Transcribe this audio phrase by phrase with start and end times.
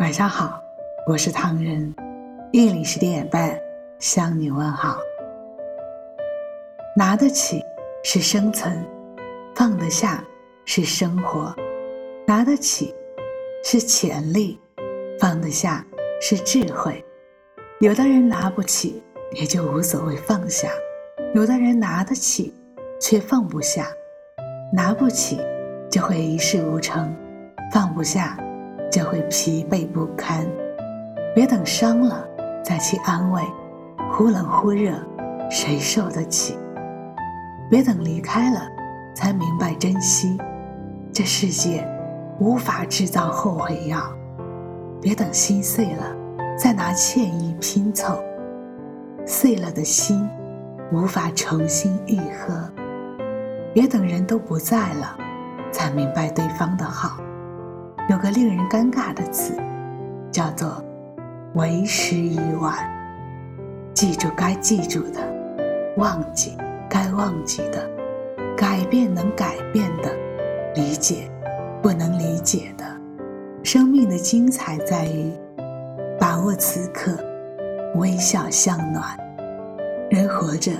[0.00, 0.58] 晚上好，
[1.06, 1.94] 我是唐人，
[2.52, 3.54] 夜里十点半
[3.98, 4.96] 向你问好。
[6.96, 7.62] 拿得起
[8.02, 8.82] 是生存，
[9.54, 10.24] 放得下
[10.64, 11.54] 是生活。
[12.26, 12.94] 拿得起
[13.62, 14.58] 是潜力，
[15.18, 15.84] 放得下
[16.18, 17.04] 是智慧。
[17.80, 20.70] 有的人拿不起，也就无所谓放下；
[21.34, 22.54] 有的人拿得起，
[22.98, 23.86] 却放不下。
[24.72, 25.38] 拿不起
[25.90, 27.14] 就会一事无成，
[27.70, 28.38] 放不下
[28.90, 30.46] 就会疲惫不堪。
[31.34, 32.26] 别等伤了
[32.64, 33.42] 再去安慰，
[34.12, 34.92] 忽冷忽热，
[35.48, 36.58] 谁受得起？
[37.70, 38.60] 别等离开了
[39.14, 40.36] 才明白珍惜，
[41.12, 41.86] 这世界
[42.40, 44.02] 无法制造后悔药。
[45.00, 46.04] 别等心碎了
[46.58, 48.22] 再拿歉意拼凑，
[49.24, 50.28] 碎了的心
[50.92, 52.68] 无法重新愈合。
[53.72, 55.16] 别等人都不在了，
[55.70, 57.18] 才明白对方的好。
[58.10, 59.56] 有个令人尴尬的词，
[60.32, 60.82] 叫做
[61.54, 62.76] “为时已晚”。
[63.94, 65.20] 记住该记住的，
[65.96, 66.56] 忘记
[66.88, 67.88] 该忘记的，
[68.56, 70.12] 改变能改变的，
[70.74, 71.30] 理解
[71.80, 72.84] 不能理解的。
[73.62, 75.30] 生命的精彩在于
[76.18, 77.16] 把握此刻，
[77.94, 79.04] 微笑向暖。
[80.10, 80.72] 人活着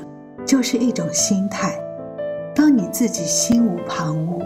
[0.44, 1.78] 就是一种心态。
[2.56, 4.44] 当你自己心无旁骛，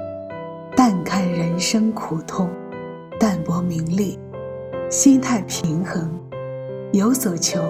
[0.77, 2.51] 淡看人生苦痛，
[3.19, 4.19] 淡泊名利，
[4.91, 6.11] 心态平衡，
[6.93, 7.61] 有所求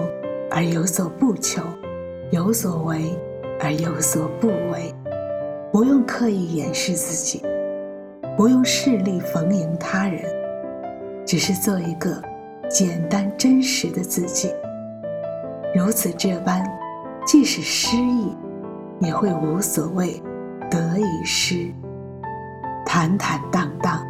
[0.49, 1.61] 而有所不求，
[2.31, 3.13] 有所为
[3.59, 4.93] 而有所不为，
[5.71, 7.41] 不用刻意掩饰自己，
[8.35, 10.23] 不用势力逢迎他人，
[11.25, 12.21] 只是做一个
[12.69, 14.51] 简单真实的自己。
[15.75, 16.63] 如此这般，
[17.25, 18.35] 即使失意，
[18.99, 20.21] 也会无所谓。
[20.71, 21.71] 得与失，
[22.85, 24.03] 坦坦荡荡，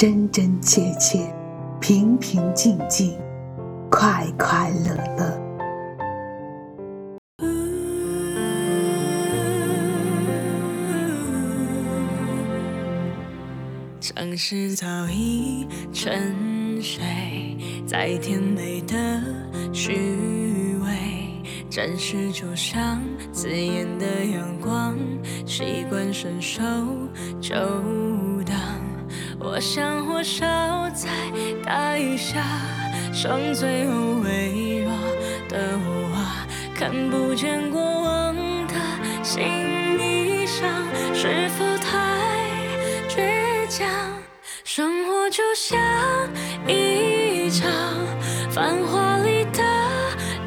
[0.00, 1.30] 真真切切，
[1.78, 3.20] 平平静静，
[3.90, 5.38] 快快乐乐。
[14.00, 17.04] 城市早已沉睡
[17.86, 18.96] 在甜美的
[19.70, 20.88] 虚伪。
[21.68, 23.02] 暂时就像
[23.34, 24.96] 刺眼的阳光，
[25.44, 26.62] 习惯伸手
[27.38, 28.29] 就。
[29.42, 30.44] 我像火烧
[30.90, 31.08] 在
[31.64, 32.42] 大雨下，
[33.10, 34.92] 剩最后微弱
[35.48, 36.14] 的我，
[36.74, 38.36] 看不见过往
[38.66, 38.74] 的
[39.22, 39.42] 心
[39.98, 40.68] 已伤，
[41.14, 41.96] 是否太
[43.08, 43.88] 倔强？
[44.62, 45.80] 生活就像
[46.68, 47.66] 一场
[48.50, 49.62] 繁华里的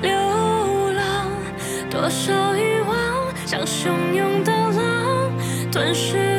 [0.03, 1.31] 流浪。
[1.89, 5.31] 多少欲望像汹涌的浪，
[5.71, 6.32] 吞噬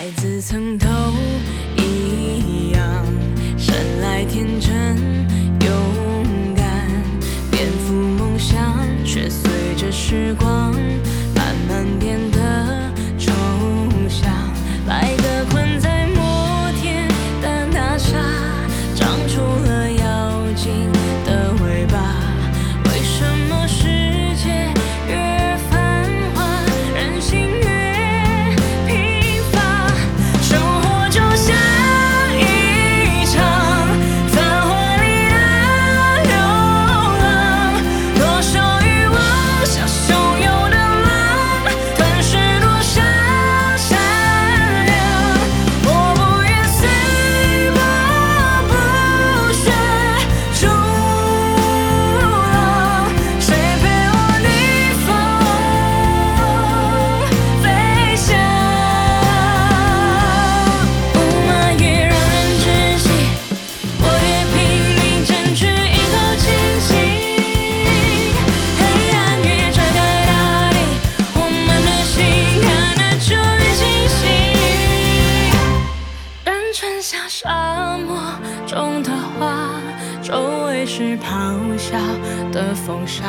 [0.00, 0.86] 孩子曾都
[80.86, 81.98] 是咆哮
[82.52, 83.24] 的风沙，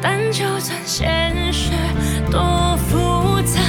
[0.00, 1.70] 但就算现实
[2.30, 3.60] 多复杂，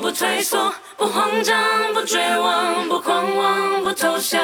[0.00, 4.40] 不退缩，不慌张，不绝望，不狂妄，不投降。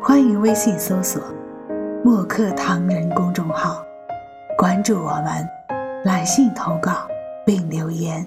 [0.00, 1.20] 欢迎微信搜索
[2.04, 3.84] “墨客唐人”公众号，
[4.56, 5.44] 关注我们，
[6.04, 7.08] 来信投稿
[7.44, 8.26] 并留言，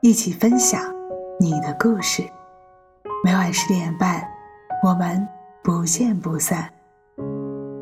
[0.00, 0.80] 一起分享
[1.38, 2.24] 你的故事。
[3.24, 4.22] 每晚十点半，
[4.82, 5.26] 我们
[5.62, 6.68] 不见不散。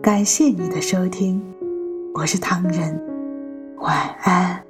[0.03, 1.43] 感谢你的收听，
[2.15, 3.03] 我是唐人，
[3.79, 4.63] 晚安。